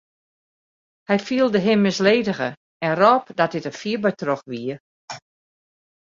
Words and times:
Hy 1.09 1.17
fielde 1.27 1.59
him 1.65 1.79
misledige 1.87 2.47
en 2.85 2.93
rôp 3.01 3.25
dat 3.39 3.53
dit 3.53 3.63
der 3.65 3.77
fier 3.81 3.99
by 4.03 4.11
troch 4.21 4.45
wie. 4.51 4.73